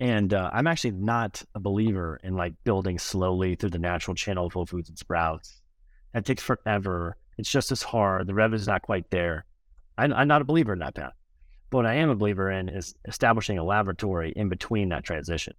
[0.00, 4.46] And uh, I'm actually not a believer in like building slowly through the natural channel
[4.46, 5.60] of Whole Foods and Sprouts.
[6.12, 7.16] That takes forever.
[7.38, 8.26] It's just as hard.
[8.26, 9.44] The revenue's not quite there.
[9.98, 11.12] I'm, I'm not a believer in that path.
[11.70, 15.54] But what I am a believer in is establishing a laboratory in between that transition.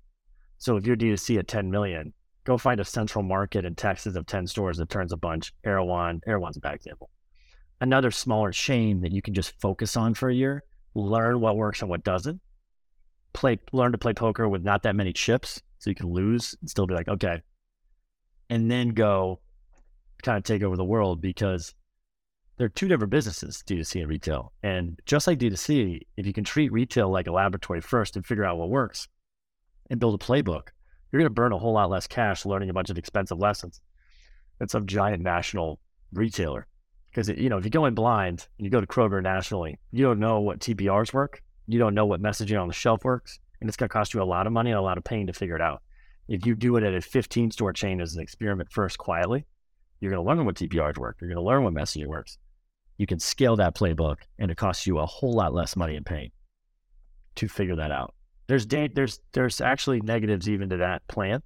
[0.57, 2.13] So if you're D2C at 10 million,
[2.45, 5.53] go find a central market in Texas of 10 stores that turns a bunch.
[5.65, 7.09] Erewhon, Erewhon's a bad example.
[7.81, 11.81] Another smaller chain that you can just focus on for a year, learn what works
[11.81, 12.39] and what doesn't.
[13.33, 16.69] Play, learn to play poker with not that many chips, so you can lose and
[16.69, 17.41] still be like, okay.
[18.49, 19.41] And then go
[20.25, 21.73] kind of take over the world because
[22.57, 24.53] they're two different businesses, D2C and retail.
[24.63, 28.45] And just like D2C, if you can treat retail like a laboratory first and figure
[28.45, 29.07] out what works,
[29.89, 30.69] and build a playbook,
[31.11, 33.81] you're going to burn a whole lot less cash learning a bunch of expensive lessons
[34.59, 35.79] than some giant national
[36.11, 36.67] retailer.
[37.09, 40.03] Because, you know, if you go in blind and you go to Kroger nationally, you
[40.03, 41.41] don't know what TPRs work.
[41.67, 43.39] You don't know what messaging on the shelf works.
[43.61, 45.27] and it's going to cost you a lot of money and a lot of pain
[45.27, 45.81] to figure it out.
[46.27, 49.45] If you do it at a 15 store chain as an experiment first quietly,
[49.99, 51.17] you're going to learn what TPRs work.
[51.19, 52.37] You're going to learn what messaging works.
[52.97, 56.05] You can scale that playbook, and it costs you a whole lot less money and
[56.05, 56.31] pain
[57.35, 58.13] to figure that out.
[58.47, 61.41] There's da- there's there's actually negatives even to that plan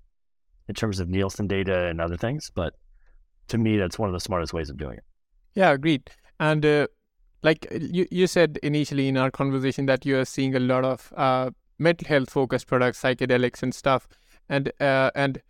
[0.68, 2.74] in terms of Nielsen data and other things, but
[3.48, 5.04] to me, that's one of the smartest ways of doing it.
[5.56, 6.10] Yeah, agreed.
[6.40, 6.88] And uh,
[7.42, 11.12] like you, you said initially in our conversation that you are seeing a lot of
[11.18, 14.08] uh, mental health focused products, psychedelics and stuff.
[14.48, 15.42] And uh, and uh,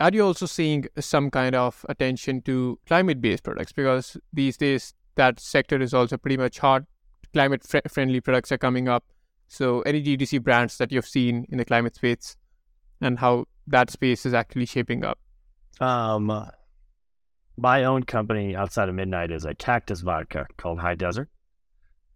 [0.00, 3.72] are you also seeing some kind of attention to climate based products?
[3.72, 6.84] Because these days that sector is also pretty much hot.
[7.32, 9.04] Climate fr- friendly products are coming up.
[9.48, 12.36] So any D2C brands that you've seen in the climate space
[13.00, 15.18] and how that space is actually shaping up?
[15.80, 16.50] Um,
[17.56, 21.28] my own company outside of Midnight is a cactus vodka called High Desert,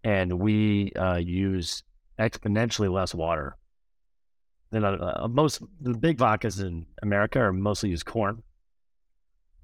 [0.03, 1.83] and we uh, use
[2.19, 3.57] exponentially less water
[4.71, 5.63] than uh, uh, most.
[5.81, 8.43] The big vodkas in America are mostly use corn,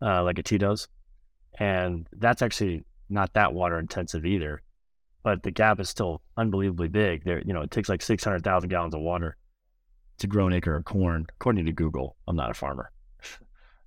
[0.01, 0.88] uh, like a Tito's,
[1.59, 4.62] and that's actually not that water intensive either.
[5.23, 7.25] But the gap is still unbelievably big.
[7.25, 9.37] There, you know, it takes like six hundred thousand gallons of water
[10.19, 12.17] to grow an acre of corn, according to Google.
[12.27, 12.91] I'm not a farmer.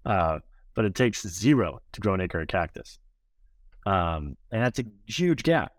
[0.05, 0.37] Uh,
[0.75, 2.99] but it takes zero to grow an acre of cactus.
[3.87, 5.73] Um, and that's a huge gap.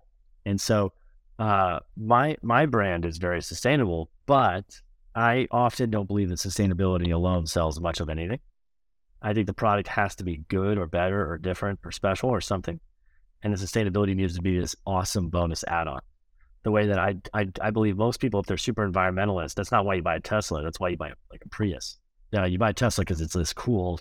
[0.44, 0.92] And so
[1.38, 4.80] uh, my my brand is very sustainable, but
[5.16, 8.40] I often don't believe that sustainability alone sells much of anything.
[9.22, 12.40] I think the product has to be good or better or different or special or
[12.40, 12.78] something.
[13.42, 16.00] And the sustainability needs to be this awesome bonus add-on.
[16.64, 19.86] The way that I, I, I believe most people, if they're super environmentalist, that's not
[19.86, 20.62] why you buy a Tesla.
[20.62, 21.96] That's why you buy like a Prius.
[22.32, 24.00] Yeah, you buy a Tesla because it's this cool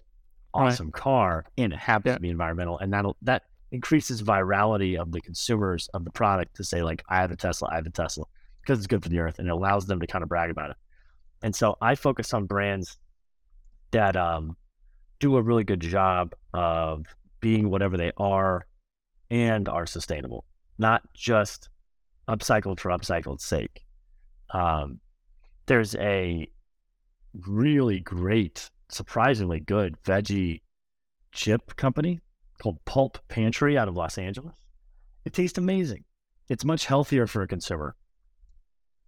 [0.56, 0.93] awesome right.
[0.93, 2.15] car and it happens yeah.
[2.15, 6.63] to be environmental and that'll that increases virality of the consumers of the product to
[6.63, 8.23] say like i have a tesla i have a tesla
[8.62, 10.71] because it's good for the earth and it allows them to kind of brag about
[10.71, 10.78] it
[11.45, 12.97] and so i focus on brands
[13.91, 14.58] that um,
[15.19, 17.05] do a really good job of
[17.39, 18.65] being whatever they are
[19.29, 20.43] and are sustainable
[20.77, 21.69] not just
[22.27, 23.86] upcycled for upcycled sake
[24.49, 24.99] um,
[25.67, 26.47] there's a
[27.47, 30.62] really great surprisingly good veggie
[31.31, 32.19] chip company
[32.62, 34.55] called Pulp Pantry out of Los Angeles.
[35.25, 36.05] It tastes amazing.
[36.47, 37.95] It's much healthier for a consumer.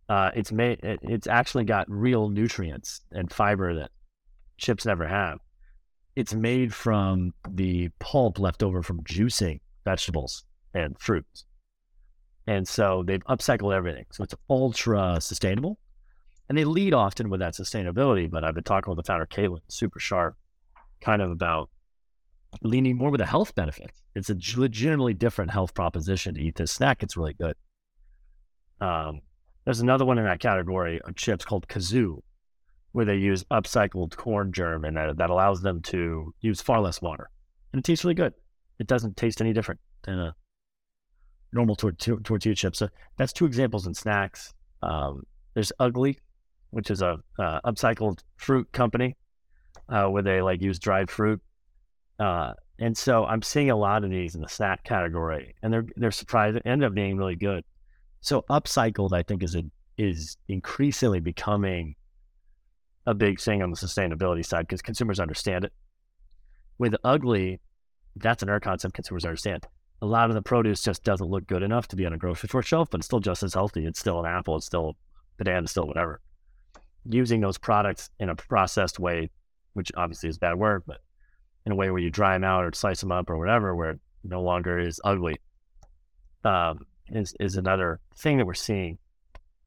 [0.10, 0.80] Uh, it's made.
[0.84, 3.92] It, it's actually got real nutrients and fiber that
[4.58, 5.40] chips never have.
[6.16, 11.46] It's made from the pulp left over from juicing vegetables and fruits,
[12.48, 14.06] and so they've upcycled everything.
[14.12, 15.78] So it's ultra sustainable.
[16.50, 19.60] And they lead often with that sustainability, but I've been talking with the founder, Caitlin,
[19.68, 20.38] super sharp,
[21.02, 21.70] kind of about
[22.62, 24.02] leaning more with the health benefits.
[24.16, 27.04] It's a legitimately different health proposition to eat this snack.
[27.04, 27.56] It's really good.
[28.80, 29.22] Um,
[29.68, 32.22] there's another one in that category of chips called Kazoo,
[32.94, 37.02] where they use upcycled corn germ and that, that allows them to use far less
[37.02, 37.30] water.
[37.74, 38.34] And it tastes really good.
[38.80, 40.36] It doesn't taste any different than a
[41.52, 42.78] normal tortilla, tortilla chip.
[42.78, 44.54] So that's two examples in snacks.
[44.84, 46.18] Um, there's Ugly,
[46.70, 49.18] which is a uh, upcycled fruit company
[49.90, 51.42] uh, where they like use dried fruit.
[52.18, 55.86] Uh, and so I'm seeing a lot of these in the snack category, and they're
[55.98, 57.66] they're surprised end up being really good.
[58.22, 59.64] So upcycled, I think, is a,
[59.98, 61.96] is increasingly becoming
[63.06, 65.74] a big thing on the sustainability side because consumers understand it.
[66.78, 67.60] With ugly,
[68.16, 69.66] that's another concept consumers understand.
[70.02, 72.50] A lot of the produce just doesn't look good enough to be on a grocery
[72.50, 73.86] store shelf, but it's still just as healthy.
[73.86, 74.58] It's still an apple.
[74.58, 74.94] It's still a
[75.44, 75.64] banana.
[75.64, 76.22] It's still whatever
[77.10, 79.30] using those products in a processed way,
[79.74, 80.98] which obviously is bad word, but
[81.66, 83.92] in a way where you dry them out or slice them up or whatever, where
[83.92, 85.36] it no longer is ugly,
[86.44, 88.98] um, is is another thing that we're seeing.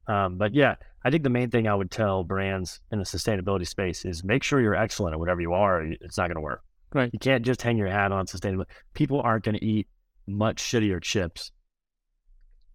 [0.07, 3.67] Um, but yeah, I think the main thing I would tell brands in the sustainability
[3.67, 5.83] space is make sure you're excellent at whatever you are.
[5.83, 6.63] It's not going to work.
[6.93, 7.09] Right.
[7.13, 8.65] You can't just hang your hat on sustainability.
[8.93, 9.87] People aren't going to eat
[10.27, 11.51] much shittier chips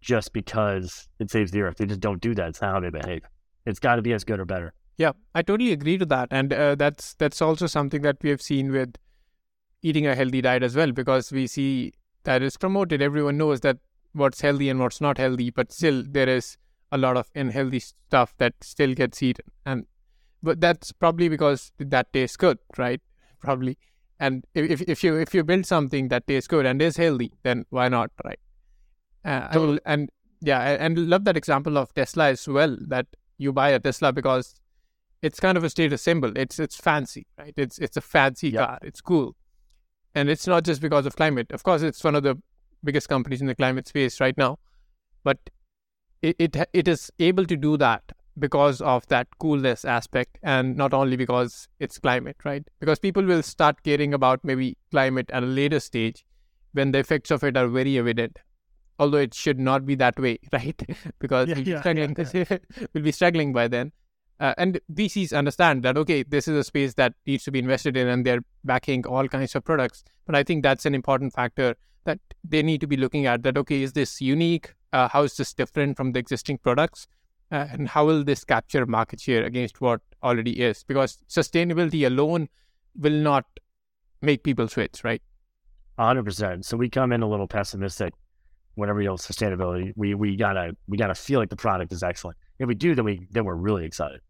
[0.00, 1.76] just because it saves the earth.
[1.76, 2.48] They just don't do that.
[2.48, 3.22] It's not how they behave.
[3.66, 4.72] It's got to be as good or better.
[4.96, 8.40] Yeah, I totally agree to that, and uh, that's that's also something that we have
[8.40, 8.96] seen with
[9.82, 11.92] eating a healthy diet as well, because we see
[12.24, 13.02] that is promoted.
[13.02, 13.76] Everyone knows that
[14.16, 16.56] what's healthy and what's not healthy, but still there is
[16.92, 19.86] a lot of unhealthy stuff that still gets eaten, and
[20.42, 23.00] but that's probably because that tastes good, right?
[23.40, 23.78] Probably,
[24.18, 27.64] and if if you if you build something that tastes good and is healthy, then
[27.70, 28.40] why not, right?
[29.24, 29.80] Uh, totally.
[29.84, 30.10] and
[30.40, 32.76] yeah, and love that example of Tesla as well.
[32.88, 33.06] That
[33.38, 34.54] you buy a Tesla because
[35.22, 36.32] it's kind of a status symbol.
[36.36, 37.54] It's it's fancy, right?
[37.56, 38.66] It's it's a fancy yep.
[38.66, 38.78] car.
[38.82, 39.36] It's cool,
[40.14, 41.52] and it's not just because of climate.
[41.52, 42.40] Of course, it's one of the
[42.86, 44.58] biggest companies in the climate space right now,
[45.24, 45.38] but
[46.22, 50.92] it it, it is able to do that because of that coolness aspect and not
[50.92, 52.66] only because it's climate, right?
[52.80, 56.24] Because people will start caring about maybe climate at a later stage
[56.72, 58.38] when the effects of it are very evident.
[58.98, 60.80] Although it should not be that way, right?
[61.18, 62.58] because Yeah, we'll, be yeah, struggling, yeah,
[62.94, 63.92] we'll be struggling by then.
[64.38, 67.96] Uh, and VCs understand that, okay, this is a space that needs to be invested
[67.96, 70.04] in and they're backing all kinds of products.
[70.26, 71.74] But I think that's an important factor
[72.06, 74.74] that they need to be looking at that, okay, is this unique?
[74.92, 77.06] Uh, how is this different from the existing products?
[77.52, 80.82] Uh, and how will this capture market share against what already is?
[80.82, 82.48] Because sustainability alone
[82.96, 83.44] will not
[84.22, 85.22] make people switch, right?
[85.98, 86.64] hundred percent.
[86.64, 88.12] So we come in a little pessimistic
[88.74, 89.92] whenever you know sustainability.
[89.96, 92.36] We we gotta we gotta feel like the product is excellent.
[92.58, 94.20] If we do, then we then we're really excited.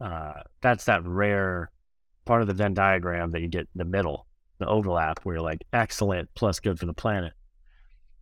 [0.00, 1.70] Uh, that's that rare
[2.24, 4.26] part of the Venn diagram that you get in the middle,
[4.58, 7.32] the overlap, where you're like excellent plus good for the planet.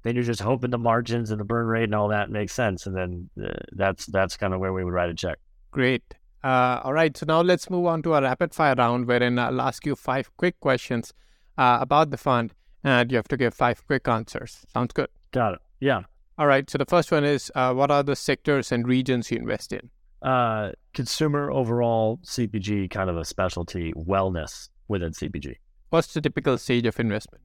[0.03, 2.87] Then you're just hoping the margins and the burn rate and all that makes sense,
[2.87, 5.39] and then uh, that's that's kind of where we would write a check.
[5.71, 6.03] Great.
[6.43, 7.17] Uh, all right.
[7.17, 10.35] So now let's move on to our rapid fire round, wherein I'll ask you five
[10.37, 11.13] quick questions
[11.59, 14.65] uh, about the fund, and you have to give five quick answers.
[14.73, 15.09] Sounds good.
[15.33, 15.61] Got it.
[15.81, 16.01] Yeah.
[16.39, 16.69] All right.
[16.69, 19.91] So the first one is uh, what are the sectors and regions you invest in?
[20.23, 25.57] Uh, consumer overall CPG kind of a specialty wellness within CPG.
[25.91, 27.45] What's the typical stage of investment?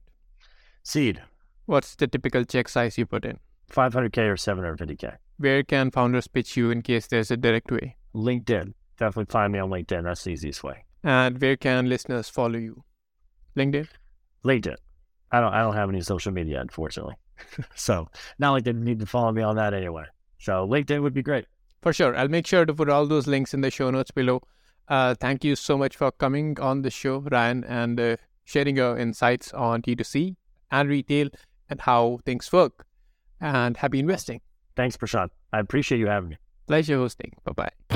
[0.82, 1.20] Seed,
[1.66, 3.40] What's the typical check size you put in?
[3.72, 5.16] 500K or 750K.
[5.38, 7.96] Where can founders pitch you in case there's a direct way?
[8.14, 8.74] LinkedIn.
[8.96, 10.04] Definitely find me on LinkedIn.
[10.04, 10.84] That's the easiest way.
[11.02, 12.84] And where can listeners follow you?
[13.56, 13.88] LinkedIn?
[14.44, 14.76] LinkedIn.
[15.32, 17.16] I don't I don't have any social media, unfortunately.
[17.74, 20.04] so not like they need to follow me on that anyway.
[20.38, 21.46] So LinkedIn would be great.
[21.82, 22.16] For sure.
[22.16, 24.40] I'll make sure to put all those links in the show notes below.
[24.86, 28.16] Uh, thank you so much for coming on the show, Ryan, and uh,
[28.46, 30.36] sharing your insights on D2C
[30.70, 31.28] and retail
[31.68, 32.86] and how things work.
[33.38, 34.40] And happy investing.
[34.76, 35.28] Thanks, Prashant.
[35.52, 36.36] I appreciate you having me.
[36.66, 37.34] Pleasure hosting.
[37.44, 37.95] Bye bye.